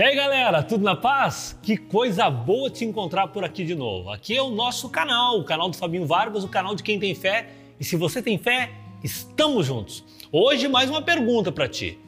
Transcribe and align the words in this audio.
E 0.00 0.02
aí 0.02 0.16
galera, 0.16 0.62
tudo 0.62 0.82
na 0.82 0.96
paz? 0.96 1.58
Que 1.62 1.76
coisa 1.76 2.30
boa 2.30 2.70
te 2.70 2.86
encontrar 2.86 3.26
por 3.28 3.44
aqui 3.44 3.66
de 3.66 3.74
novo. 3.74 4.08
Aqui 4.08 4.34
é 4.34 4.40
o 4.40 4.48
nosso 4.48 4.88
canal, 4.88 5.38
o 5.38 5.44
canal 5.44 5.68
do 5.68 5.76
Fabinho 5.76 6.06
Vargas, 6.06 6.42
o 6.42 6.48
canal 6.48 6.74
de 6.74 6.82
quem 6.82 6.98
tem 6.98 7.14
fé. 7.14 7.50
E 7.78 7.84
se 7.84 7.96
você 7.96 8.22
tem 8.22 8.38
fé, 8.38 8.70
estamos 9.04 9.66
juntos. 9.66 10.02
Hoje 10.32 10.68
mais 10.68 10.88
uma 10.88 11.02
pergunta 11.02 11.52
para 11.52 11.68
ti. 11.68 11.98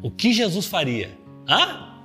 O 0.00 0.12
que 0.12 0.32
Jesus 0.32 0.66
faria? 0.66 1.10
Hã? 1.48 1.98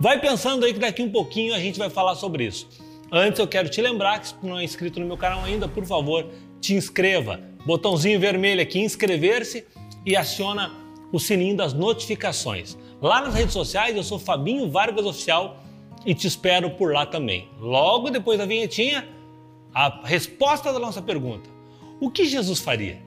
Vai 0.00 0.18
pensando 0.18 0.64
aí 0.64 0.72
que 0.72 0.80
daqui 0.80 1.02
um 1.02 1.12
pouquinho 1.12 1.54
a 1.54 1.58
gente 1.58 1.78
vai 1.78 1.90
falar 1.90 2.14
sobre 2.14 2.46
isso. 2.46 2.70
Antes 3.12 3.38
eu 3.38 3.46
quero 3.46 3.68
te 3.68 3.82
lembrar 3.82 4.18
que 4.18 4.28
se 4.28 4.34
não 4.42 4.58
é 4.58 4.64
inscrito 4.64 4.98
no 4.98 5.04
meu 5.04 5.18
canal 5.18 5.44
ainda, 5.44 5.68
por 5.68 5.84
favor, 5.84 6.26
te 6.58 6.72
inscreva. 6.72 7.38
Botãozinho 7.66 8.18
vermelho 8.18 8.62
aqui, 8.62 8.80
inscrever-se 8.80 9.66
e 10.06 10.16
aciona 10.16 10.72
o 11.12 11.18
sininho 11.18 11.54
das 11.54 11.74
notificações. 11.74 12.78
Lá 13.00 13.22
nas 13.22 13.34
redes 13.34 13.54
sociais 13.54 13.96
eu 13.96 14.02
sou 14.02 14.18
Fabinho 14.18 14.70
Vargas 14.70 15.06
Oficial 15.06 15.56
e 16.04 16.14
te 16.14 16.26
espero 16.26 16.70
por 16.72 16.92
lá 16.92 17.06
também. 17.06 17.48
Logo 17.58 18.10
depois 18.10 18.38
da 18.38 18.44
vinhetinha, 18.44 19.08
a 19.74 20.00
resposta 20.04 20.70
da 20.70 20.78
nossa 20.78 21.00
pergunta: 21.00 21.48
O 21.98 22.10
que 22.10 22.26
Jesus 22.26 22.60
faria? 22.60 22.98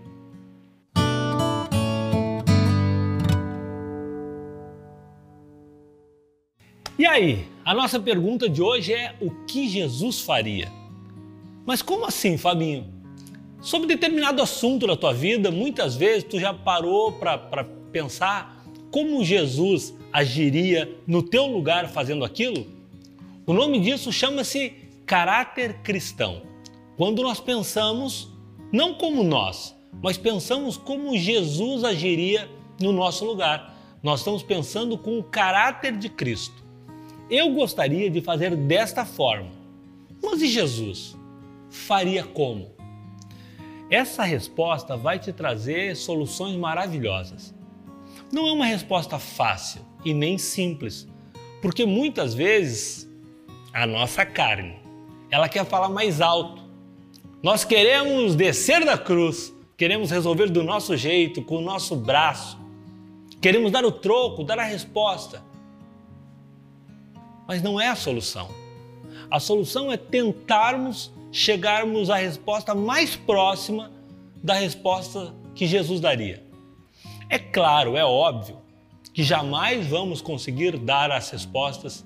E 6.98 7.06
aí, 7.06 7.48
a 7.64 7.74
nossa 7.74 8.00
pergunta 8.00 8.50
de 8.50 8.64
hoje 8.64 8.94
é: 8.94 9.16
O 9.22 9.30
que 9.46 9.70
Jesus 9.70 10.22
faria? 10.22 10.72
Mas 11.68 11.84
como 11.84 12.06
assim, 12.06 12.36
Fabinho? 12.36 12.92
Sobre 13.62 13.88
determinado 13.88 14.42
assunto 14.42 14.88
da 14.88 14.98
tua 14.98 15.14
vida, 15.14 15.52
muitas 15.52 15.96
vezes 15.96 16.24
tu 16.24 16.40
já 16.40 16.52
parou 16.52 17.12
para 17.12 17.64
pensar 17.92 18.63
como 18.94 19.26
Jesus 19.26 19.96
agiria 20.12 20.88
no 21.08 21.24
teu 21.24 21.48
lugar 21.48 21.90
fazendo 21.90 22.24
aquilo? 22.24 22.68
O 23.44 23.52
nome 23.52 23.80
disso 23.80 24.14
chama-se 24.14 24.70
caráter 25.04 25.80
cristão. 25.82 26.44
Quando 26.96 27.24
nós 27.24 27.40
pensamos 27.40 28.30
não 28.72 28.94
como 28.94 29.24
nós, 29.24 29.76
mas 30.00 30.16
pensamos 30.16 30.78
como 30.78 31.18
Jesus 31.18 31.84
agiria 31.84 32.48
no 32.80 32.92
nosso 32.92 33.26
lugar. 33.26 33.76
Nós 34.04 34.20
estamos 34.20 34.44
pensando 34.44 34.96
com 34.96 35.18
o 35.18 35.24
caráter 35.24 35.98
de 35.98 36.08
Cristo. 36.08 36.64
Eu 37.32 37.52
gostaria 37.52 38.12
de 38.12 38.22
fazer 38.22 38.56
desta 38.56 39.04
forma. 39.04 39.50
Mas 40.22 40.40
e 40.40 40.48
Jesus? 40.48 41.18
Faria 41.68 42.24
como? 42.24 42.70
Essa 43.90 44.22
resposta 44.22 44.96
vai 44.96 45.18
te 45.18 45.34
trazer 45.34 45.96
soluções 45.96 46.56
maravilhosas. 46.56 47.56
Não 48.34 48.48
é 48.48 48.52
uma 48.52 48.66
resposta 48.66 49.20
fácil 49.20 49.86
e 50.04 50.12
nem 50.12 50.40
simples, 50.40 51.08
porque 51.62 51.86
muitas 51.86 52.34
vezes 52.34 53.08
a 53.72 53.86
nossa 53.86 54.26
carne, 54.26 54.80
ela 55.30 55.48
quer 55.48 55.64
falar 55.68 55.88
mais 55.88 56.20
alto. 56.20 56.64
Nós 57.44 57.64
queremos 57.64 58.36
descer 58.36 58.84
da 58.84 58.98
cruz, 58.98 59.54
queremos 59.78 60.10
resolver 60.10 60.50
do 60.50 60.64
nosso 60.64 60.98
jeito, 60.98 61.44
com 61.44 61.58
o 61.58 61.62
nosso 61.62 61.96
braço. 61.96 62.58
Queremos 63.40 63.72
dar 63.72 63.86
o 63.86 63.92
troco, 63.92 64.44
dar 64.44 64.58
a 64.58 64.64
resposta. 64.64 65.44
Mas 67.48 67.62
não 67.62 67.80
é 67.80 67.90
a 67.90 67.96
solução. 67.96 68.50
A 69.30 69.40
solução 69.40 69.92
é 69.92 69.98
tentarmos 69.98 71.14
chegarmos 71.32 72.10
à 72.10 72.16
resposta 72.16 72.74
mais 72.74 73.16
próxima 73.16 73.92
da 74.42 74.56
resposta 74.56 75.36
que 75.54 75.68
Jesus 75.68 76.00
daria. 76.00 76.43
É 77.30 77.40
claro, 77.40 77.96
é 77.96 78.06
óbvio 78.06 78.58
que 79.14 79.24
jamais 79.24 79.86
vamos 79.88 80.22
conseguir 80.22 80.78
dar 80.78 81.12
as 81.12 81.30
respostas 81.30 82.06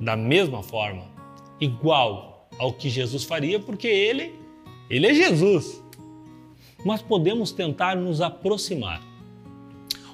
da 0.00 0.16
mesma 0.16 0.62
forma, 0.62 1.04
igual 1.60 2.48
ao 2.58 2.72
que 2.72 2.90
Jesus 2.90 3.24
faria, 3.24 3.60
porque 3.60 3.86
ele, 3.86 4.34
ele 4.90 5.06
é 5.06 5.14
Jesus. 5.14 5.82
Mas 6.84 7.00
podemos 7.00 7.52
tentar 7.52 7.94
nos 7.94 8.20
aproximar. 8.20 9.00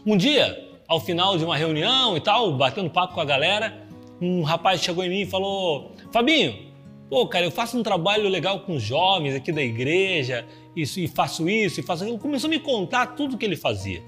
Um 0.04 0.16
dia, 0.16 0.78
ao 0.86 1.00
final 1.00 1.38
de 1.38 1.44
uma 1.44 1.56
reunião 1.56 2.16
e 2.16 2.20
tal, 2.20 2.52
batendo 2.52 2.90
papo 2.90 3.14
com 3.14 3.20
a 3.20 3.24
galera, 3.24 3.86
um 4.20 4.42
rapaz 4.42 4.82
chegou 4.82 5.02
em 5.04 5.08
mim 5.08 5.20
e 5.20 5.26
falou: 5.26 5.92
Fabinho, 6.12 6.68
Pô, 7.08 7.26
cara, 7.26 7.46
eu 7.46 7.50
faço 7.50 7.78
um 7.78 7.82
trabalho 7.82 8.28
legal 8.28 8.60
com 8.60 8.78
jovens 8.78 9.34
aqui 9.34 9.50
da 9.50 9.62
igreja, 9.62 10.44
isso, 10.82 11.00
e 11.00 11.08
faço 11.08 11.48
isso, 11.48 11.80
e 11.80 11.82
faço 11.82 12.04
aquilo. 12.04 12.18
Começou 12.18 12.48
a 12.48 12.50
me 12.50 12.58
contar 12.58 13.08
tudo 13.08 13.34
o 13.34 13.38
que 13.38 13.44
ele 13.44 13.56
fazia. 13.56 14.02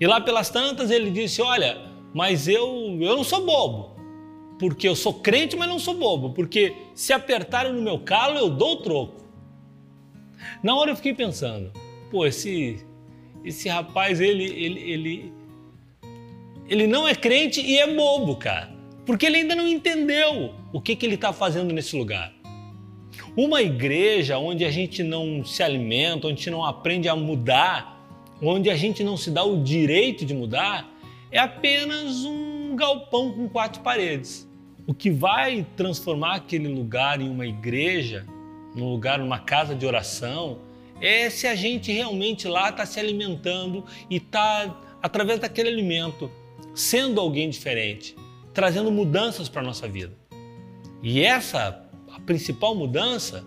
E 0.00 0.06
lá 0.06 0.20
pelas 0.20 0.50
tantas 0.50 0.90
ele 0.90 1.10
disse: 1.10 1.40
Olha, 1.42 1.78
mas 2.14 2.48
eu, 2.48 2.96
eu 3.00 3.16
não 3.16 3.24
sou 3.24 3.44
bobo, 3.44 3.96
porque 4.58 4.88
eu 4.88 4.96
sou 4.96 5.14
crente, 5.14 5.56
mas 5.56 5.68
não 5.68 5.78
sou 5.78 5.94
bobo, 5.94 6.30
porque 6.30 6.74
se 6.94 7.12
apertarem 7.12 7.72
no 7.72 7.82
meu 7.82 7.98
calo, 7.98 8.38
eu 8.38 8.48
dou 8.48 8.74
o 8.74 8.76
troco. 8.76 9.24
Na 10.62 10.74
hora 10.74 10.90
eu 10.90 10.96
fiquei 10.96 11.14
pensando: 11.14 11.72
pô, 12.10 12.26
esse, 12.26 12.84
esse 13.44 13.68
rapaz, 13.68 14.20
ele, 14.20 14.44
ele, 14.44 14.80
ele, 14.80 15.32
ele 16.68 16.86
não 16.86 17.06
é 17.06 17.14
crente 17.14 17.60
e 17.60 17.78
é 17.78 17.92
bobo, 17.94 18.36
cara 18.36 18.76
porque 19.06 19.24
ele 19.24 19.36
ainda 19.36 19.54
não 19.54 19.66
entendeu 19.66 20.52
o 20.72 20.80
que, 20.80 20.96
que 20.96 21.06
ele 21.06 21.14
está 21.14 21.32
fazendo 21.32 21.72
nesse 21.72 21.96
lugar. 21.96 22.34
Uma 23.36 23.62
igreja 23.62 24.38
onde 24.38 24.64
a 24.64 24.70
gente 24.70 25.02
não 25.02 25.44
se 25.44 25.62
alimenta, 25.62 26.26
onde 26.26 26.34
a 26.34 26.36
gente 26.36 26.50
não 26.50 26.64
aprende 26.64 27.08
a 27.08 27.16
mudar, 27.16 28.06
onde 28.40 28.70
a 28.70 28.76
gente 28.76 29.02
não 29.02 29.16
se 29.16 29.30
dá 29.30 29.44
o 29.44 29.62
direito 29.62 30.24
de 30.24 30.34
mudar, 30.34 30.92
é 31.30 31.38
apenas 31.38 32.24
um 32.24 32.74
galpão 32.76 33.32
com 33.32 33.48
quatro 33.48 33.82
paredes. 33.82 34.48
O 34.86 34.94
que 34.94 35.10
vai 35.10 35.66
transformar 35.76 36.36
aquele 36.36 36.68
lugar 36.68 37.20
em 37.20 37.28
uma 37.28 37.46
igreja, 37.46 38.24
num 38.74 38.90
lugar, 38.90 39.18
numa 39.18 39.38
casa 39.38 39.74
de 39.74 39.84
oração, 39.84 40.58
é 41.00 41.28
se 41.28 41.46
a 41.46 41.54
gente 41.54 41.92
realmente 41.92 42.46
lá 42.46 42.70
está 42.70 42.86
se 42.86 43.00
alimentando 43.00 43.84
e 44.08 44.16
está, 44.16 44.78
através 45.02 45.40
daquele 45.40 45.68
alimento, 45.68 46.30
sendo 46.74 47.20
alguém 47.20 47.50
diferente 47.50 48.14
trazendo 48.56 48.90
mudanças 48.90 49.50
para 49.50 49.60
a 49.60 49.64
nossa 49.64 49.86
vida. 49.86 50.14
E 51.02 51.22
essa, 51.22 51.85
principal 52.26 52.74
mudança, 52.74 53.44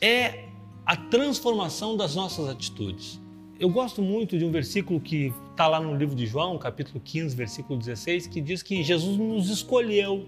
é 0.00 0.46
a 0.84 0.96
transformação 0.96 1.96
das 1.96 2.14
nossas 2.14 2.48
atitudes. 2.48 3.20
Eu 3.60 3.68
gosto 3.68 4.02
muito 4.02 4.36
de 4.36 4.44
um 4.44 4.50
versículo 4.50 5.00
que 5.00 5.32
está 5.50 5.68
lá 5.68 5.78
no 5.78 5.96
livro 5.96 6.14
de 6.14 6.26
João, 6.26 6.58
capítulo 6.58 7.00
15, 7.00 7.36
versículo 7.36 7.78
16, 7.78 8.26
que 8.26 8.40
diz 8.40 8.62
que 8.62 8.82
Jesus 8.82 9.16
nos 9.16 9.48
escolheu. 9.48 10.26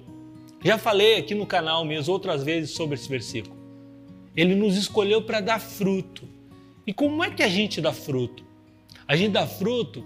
Já 0.63 0.79
falei 0.79 1.19
aqui 1.19 1.35
no 1.35 1.47
canal 1.47 1.85
mesmo 1.85 2.13
outras 2.13 2.45
vezes 2.45 2.71
sobre 2.71 2.95
esse 2.95 3.09
versículo. 3.09 3.57
Ele 4.37 4.55
nos 4.55 4.77
escolheu 4.77 5.23
para 5.23 5.41
dar 5.41 5.59
fruto. 5.59 6.29
E 6.87 6.93
como 6.93 7.25
é 7.25 7.31
que 7.31 7.43
a 7.43 7.49
gente 7.49 7.81
dá 7.81 7.93
fruto? 7.93 8.45
A 9.09 9.17
gente 9.17 9.33
dá 9.33 9.47
fruto 9.47 10.05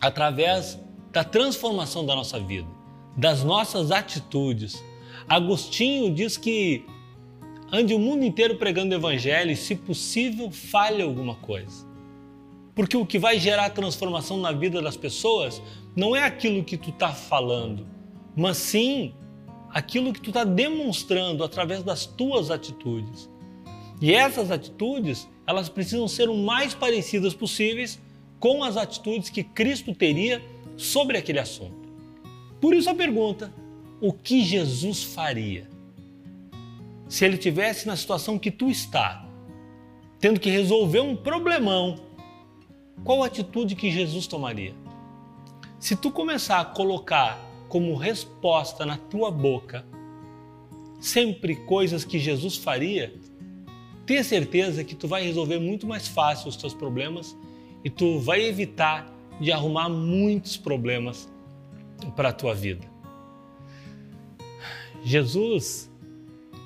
através 0.00 0.78
da 1.10 1.24
transformação 1.24 2.06
da 2.06 2.14
nossa 2.14 2.38
vida 2.38 2.78
das 3.18 3.42
nossas 3.42 3.90
atitudes. 3.90 4.82
Agostinho 5.26 6.12
diz 6.12 6.36
que 6.36 6.84
ande 7.72 7.94
o 7.94 7.98
mundo 7.98 8.24
inteiro 8.24 8.56
pregando 8.56 8.94
o 8.94 8.98
evangelho 8.98 9.50
e, 9.50 9.56
se 9.56 9.74
possível, 9.74 10.50
fale 10.50 11.02
alguma 11.02 11.34
coisa. 11.34 11.86
Porque 12.74 12.96
o 12.96 13.04
que 13.04 13.18
vai 13.18 13.38
gerar 13.38 13.70
transformação 13.70 14.38
na 14.38 14.52
vida 14.52 14.80
das 14.80 14.96
pessoas 14.96 15.60
não 15.96 16.14
é 16.14 16.22
aquilo 16.22 16.62
que 16.62 16.76
tu 16.76 16.90
está 16.90 17.12
falando, 17.12 17.86
mas 18.36 18.56
sim 18.56 19.12
aquilo 19.70 20.12
que 20.12 20.20
tu 20.20 20.30
está 20.30 20.44
demonstrando 20.44 21.42
através 21.42 21.82
das 21.82 22.06
tuas 22.06 22.50
atitudes. 22.50 23.28
E 24.00 24.14
essas 24.14 24.50
atitudes, 24.50 25.28
elas 25.46 25.68
precisam 25.68 26.06
ser 26.06 26.28
o 26.28 26.36
mais 26.36 26.72
parecidas 26.72 27.34
possíveis 27.34 28.00
com 28.38 28.62
as 28.62 28.76
atitudes 28.76 29.28
que 29.28 29.42
Cristo 29.42 29.92
teria 29.92 30.40
sobre 30.76 31.18
aquele 31.18 31.40
assunto. 31.40 31.88
Por 32.60 32.74
isso 32.74 32.88
a 32.88 32.94
pergunta: 32.94 33.52
o 34.00 34.12
que 34.12 34.42
Jesus 34.42 35.02
faria? 35.02 35.68
Se 37.08 37.24
ele 37.24 37.38
tivesse 37.38 37.86
na 37.86 37.96
situação 37.96 38.38
que 38.38 38.50
tu 38.50 38.70
está, 38.70 39.26
tendo 40.20 40.38
que 40.38 40.50
resolver 40.50 41.00
um 41.00 41.16
problemão, 41.16 42.00
qual 43.04 43.22
atitude 43.22 43.74
que 43.74 43.90
Jesus 43.90 44.26
tomaria? 44.26 44.74
Se 45.78 45.96
tu 45.96 46.10
começar 46.10 46.60
a 46.60 46.64
colocar 46.64 47.38
como 47.68 47.94
resposta 47.94 48.84
na 48.84 48.96
tua 48.96 49.30
boca 49.30 49.84
sempre 51.00 51.54
coisas 51.54 52.04
que 52.04 52.18
Jesus 52.18 52.56
faria, 52.56 53.14
tenha 54.04 54.24
certeza 54.24 54.82
que 54.82 54.94
tu 54.94 55.06
vai 55.06 55.22
resolver 55.22 55.58
muito 55.58 55.86
mais 55.86 56.08
fácil 56.08 56.48
os 56.48 56.56
teus 56.56 56.74
problemas 56.74 57.36
e 57.84 57.90
tu 57.90 58.18
vai 58.18 58.42
evitar 58.42 59.06
de 59.40 59.52
arrumar 59.52 59.88
muitos 59.88 60.56
problemas 60.56 61.30
para 62.16 62.30
a 62.30 62.32
tua 62.32 62.54
vida. 62.54 62.87
Jesus, 65.04 65.90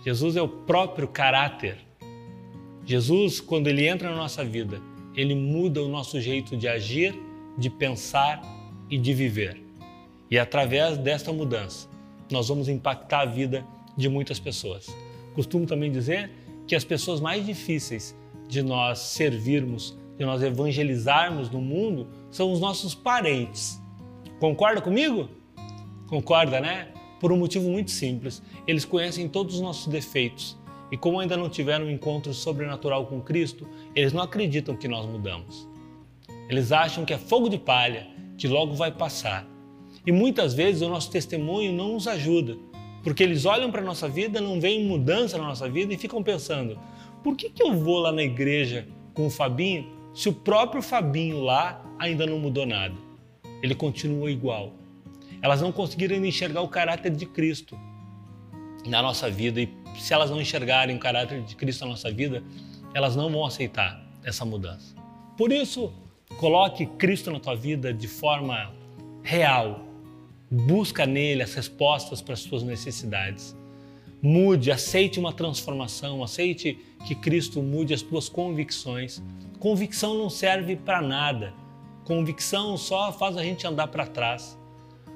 Jesus 0.05 0.37
é 0.37 0.43
o 0.43 0.49
próprio 0.49 1.09
caráter. 1.09 1.79
Jesus, 2.85 3.41
quando 3.41 3.69
ele 3.69 3.87
entra 3.87 4.11
na 4.11 4.17
nossa 4.17 4.45
vida, 4.45 4.81
ele 5.15 5.35
muda 5.35 5.83
o 5.83 5.89
nosso 5.89 6.21
jeito 6.21 6.57
de 6.57 6.67
agir, 6.67 7.15
de 7.57 7.71
pensar 7.71 8.43
e 8.91 8.99
de 8.99 9.13
viver. 9.13 9.63
E 10.31 10.39
através 10.39 10.97
desta 10.97 11.33
mudança, 11.33 11.89
nós 12.31 12.49
vamos 12.49 12.69
impactar 12.69 13.21
a 13.21 13.27
vida 13.27 13.65
de 13.97 14.09
muitas 14.09 14.39
pessoas. 14.39 14.87
Costumo 15.35 15.67
também 15.67 15.93
dizer 15.93 16.31
que 16.67 16.75
as 16.75 16.85
pessoas 16.85 17.21
mais 17.21 17.45
difíceis 17.45 18.17
de 18.49 18.63
nós 18.63 18.99
servirmos, 18.99 19.97
de 20.19 20.25
nós 20.25 20.43
evangelizarmos 20.43 21.51
no 21.51 21.61
mundo, 21.61 22.09
são 22.31 22.53
os 22.53 22.61
nossos 22.61 22.95
parentes. 22.95 23.81
Concorda 24.41 24.81
comigo? 24.81 25.29
Concorda, 26.09 26.61
né? 26.61 26.92
Por 27.23 27.31
um 27.33 27.39
motivo 27.39 27.71
muito 27.71 27.93
simples. 27.93 28.43
Eles 28.67 28.85
conhecem 28.85 29.29
todos 29.29 29.55
os 29.55 29.61
nossos 29.61 29.87
defeitos. 29.87 30.59
E 30.91 30.97
como 30.97 31.21
ainda 31.21 31.37
não 31.37 31.49
tiveram 31.49 31.87
um 31.87 31.91
encontro 31.91 32.35
sobrenatural 32.35 33.07
com 33.07 33.21
Cristo, 33.21 33.67
eles 33.95 34.13
não 34.13 34.23
acreditam 34.23 34.77
que 34.77 34.89
nós 34.89 35.07
mudamos. 35.07 35.67
Eles 36.51 36.73
acham 36.73 37.05
que 37.05 37.15
é 37.15 37.19
fogo 37.19 37.49
de 37.49 37.57
palha, 37.57 38.09
que 38.37 38.49
logo 38.49 38.75
vai 38.75 38.91
passar. 38.91 39.47
E 40.05 40.11
muitas 40.11 40.53
vezes 40.53 40.83
o 40.83 40.89
nosso 40.89 41.11
testemunho 41.11 41.73
não 41.73 41.93
nos 41.93 42.09
ajuda, 42.09 42.59
porque 43.05 43.23
eles 43.23 43.47
olham 43.47 43.71
para 43.71 43.81
a 43.81 43.85
nossa 43.85 44.09
vida, 44.09 44.41
não 44.41 44.61
veem 44.61 44.85
mudança 44.85 45.39
na 45.39 45.45
nossa 45.45 45.69
vida 45.69 45.95
e 45.95 45.99
ficam 45.99 46.23
pensando: 46.23 46.79
por 47.23 47.37
que, 47.37 47.51
que 47.51 47.63
eu 47.63 47.73
vou 47.73 48.01
lá 48.01 48.11
na 48.11 48.25
igreja 48.25 48.87
com 49.15 49.27
o 49.27 49.31
Fabinho 49.31 49.87
se 50.13 50.29
o 50.29 50.33
próprio 50.33 50.83
Fabinho 50.83 51.41
lá 51.41 51.83
ainda 51.99 52.27
não 52.27 52.39
mudou 52.39 52.67
nada? 52.67 52.95
Ele 53.63 53.77
continua 53.77 54.31
igual. 54.31 54.73
Elas 55.43 55.61
não 55.61 55.73
conseguiram 55.73 56.25
enxergar 56.25 56.63
o 56.63 56.69
caráter 56.69 57.11
de 57.11 57.27
Cristo 57.27 57.79
na 58.87 59.03
nossa 59.03 59.29
vida 59.31 59.61
e 59.61 59.69
se 59.99 60.15
elas 60.15 60.31
não 60.31 60.41
enxergarem 60.41 60.97
o 60.97 60.99
caráter 60.99 61.43
de 61.43 61.55
Cristo 61.57 61.83
na 61.83 61.91
nossa 61.91 62.11
vida, 62.11 62.43
elas 62.95 63.17
não 63.17 63.31
vão 63.31 63.45
aceitar 63.45 64.03
essa 64.25 64.45
mudança. 64.45 64.95
Por 65.37 65.53
isso, 65.53 65.93
coloque 66.39 66.87
Cristo 66.87 67.31
na 67.31 67.41
tua 67.41 67.57
vida 67.57 67.93
de 67.93 68.09
forma 68.09 68.73
real, 69.23 69.93
Busca 70.55 71.07
nele 71.07 71.43
as 71.43 71.55
respostas 71.55 72.21
para 72.21 72.35
as 72.35 72.41
suas 72.41 72.63
necessidades. 72.63 73.57
Mude, 74.21 74.71
aceite 74.71 75.19
uma 75.19 75.33
transformação, 75.33 76.23
aceite 76.23 76.79
que 77.07 77.15
Cristo 77.15 77.63
mude 77.63 77.95
as 77.95 78.03
tuas 78.03 78.29
convicções. 78.29 79.23
Convicção 79.59 80.15
não 80.15 80.29
serve 80.29 80.77
para 80.77 81.01
nada. 81.01 81.55
Convicção 82.05 82.77
só 82.77 83.11
faz 83.15 83.39
a 83.39 83.43
gente 83.43 83.67
andar 83.67 83.89
para 83.89 84.07
trás. 84.07 84.59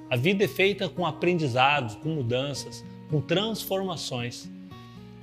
A 0.09 0.17
vida 0.17 0.45
é 0.45 0.49
feita 0.49 0.89
com 0.89 1.05
aprendizados, 1.05 1.97
com 1.97 2.11
mudanças, 2.11 2.85
com 3.11 3.21
transformações. 3.21 4.49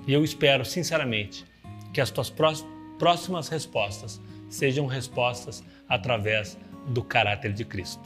E 0.06 0.12
eu 0.12 0.26
espero, 0.26 0.66
sinceramente, 0.66 1.46
que 1.94 2.02
as 2.02 2.12
tuas 2.12 2.34
próximas 3.00 3.48
respostas 3.48 4.22
sejam 4.50 4.86
respostas 4.86 5.64
através 5.88 6.58
do 6.88 7.02
caráter 7.02 7.54
de 7.54 7.64
Cristo. 7.64 8.02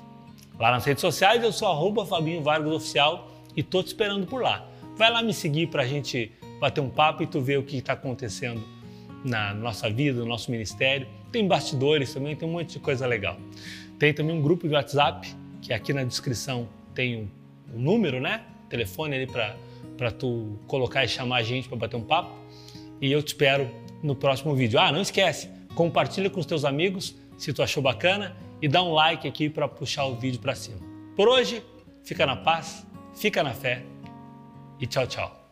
Lá 0.59 0.69
nas 0.69 0.85
redes 0.85 1.01
sociais 1.01 1.44
eu 1.44 1.51
sou 1.51 2.06
Fabinho 2.06 2.44
Vargas 2.44 2.71
Oficial 2.71 3.31
e 3.56 3.63
tô 3.63 3.81
te 3.81 3.88
esperando 3.88 4.27
por 4.27 4.44
lá. 4.44 4.68
Vai 4.95 5.12
lá 5.12 5.24
me 5.24 5.33
seguir 5.33 5.68
para 5.68 5.81
a 5.81 5.88
gente 5.88 6.31
bater 6.59 6.81
um 6.81 6.89
papo 6.89 7.24
e 7.24 7.27
tu 7.27 7.41
ver 7.41 7.57
o 7.57 7.63
que 7.63 7.77
está 7.77 7.94
acontecendo 7.94 8.63
na 9.25 9.51
nossa 9.53 9.89
vida, 9.89 10.19
no 10.19 10.27
nosso 10.27 10.51
ministério. 10.51 11.07
Tem 11.31 11.47
bastidores 11.47 12.13
também, 12.13 12.35
tem 12.35 12.47
um 12.47 12.51
monte 12.51 12.74
de 12.74 12.79
coisa 12.79 13.07
legal. 13.07 13.38
Tem 13.97 14.13
também 14.13 14.35
um 14.35 14.41
grupo 14.41 14.68
de 14.68 14.75
WhatsApp, 14.75 15.27
que 15.62 15.74
aqui 15.74 15.94
na 15.94 16.04
descrição 16.04 16.68
tem 16.94 17.18
um, 17.18 17.75
um 17.75 17.80
número, 17.80 18.19
né? 18.19 18.44
Telefone 18.69 19.15
ali 19.15 19.27
para 19.27 20.12
tu 20.12 20.57
colocar 20.68 21.04
e 21.04 21.07
chamar 21.07 21.38
a 21.38 21.44
gente 21.44 21.68
para 21.68 21.77
bater 21.77 21.95
um 21.95 22.04
papo. 22.04 22.31
E 23.01 23.12
eu 23.12 23.21
te 23.21 23.27
espero 23.27 23.69
no 24.01 24.15
próximo 24.15 24.56
vídeo. 24.56 24.80
Ah, 24.80 24.92
não 24.92 25.01
esquece, 25.01 25.50
compartilha 25.75 26.30
com 26.30 26.39
os 26.39 26.45
teus 26.45 26.65
amigos 26.65 27.15
se 27.38 27.54
tu 27.54 27.62
achou 27.62 27.81
bacana 27.81 28.36
e 28.62 28.68
dá 28.68 28.81
um 28.81 28.92
like 28.94 29.27
aqui 29.27 29.50
para 29.50 29.68
puxar 29.68 30.06
o 30.06 30.15
vídeo 30.15 30.39
para 30.39 30.56
cima. 30.56 30.80
Por 31.15 31.27
hoje, 31.27 31.63
fica 32.03 32.25
na 32.25 32.36
paz, 32.36 32.86
fica 33.15 33.44
na 33.44 33.53
fé 33.53 33.83
e 34.80 34.88
tchau, 34.88 35.07
tchau. 35.07 35.47